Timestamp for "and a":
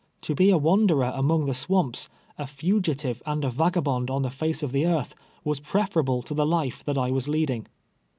3.23-3.51